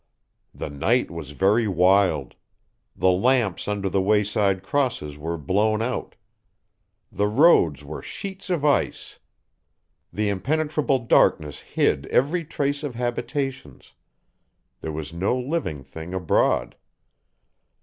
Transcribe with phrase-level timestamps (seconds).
[0.55, 2.33] The night was very wild.
[2.95, 6.15] The lamps under the wayside crosses were blown out;
[7.11, 9.19] the roads were sheets of ice;
[10.11, 13.93] the impenetrable darkness hid every trace of habitations;
[14.79, 16.75] there was no living thing abroad.